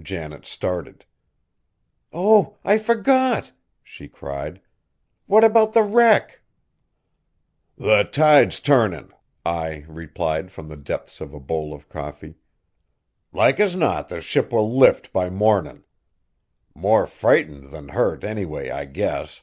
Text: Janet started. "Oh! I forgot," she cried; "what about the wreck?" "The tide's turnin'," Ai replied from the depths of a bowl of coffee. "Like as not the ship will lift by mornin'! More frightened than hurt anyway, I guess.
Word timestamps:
Janet 0.00 0.46
started. 0.46 1.04
"Oh! 2.10 2.56
I 2.64 2.78
forgot," 2.78 3.52
she 3.82 4.08
cried; 4.08 4.62
"what 5.26 5.44
about 5.44 5.74
the 5.74 5.82
wreck?" 5.82 6.40
"The 7.76 8.04
tide's 8.10 8.60
turnin'," 8.60 9.12
Ai 9.44 9.84
replied 9.86 10.50
from 10.50 10.68
the 10.70 10.78
depths 10.78 11.20
of 11.20 11.34
a 11.34 11.38
bowl 11.38 11.74
of 11.74 11.90
coffee. 11.90 12.36
"Like 13.30 13.60
as 13.60 13.76
not 13.76 14.08
the 14.08 14.22
ship 14.22 14.54
will 14.54 14.74
lift 14.74 15.12
by 15.12 15.28
mornin'! 15.28 15.84
More 16.74 17.06
frightened 17.06 17.64
than 17.64 17.88
hurt 17.88 18.24
anyway, 18.24 18.70
I 18.70 18.86
guess. 18.86 19.42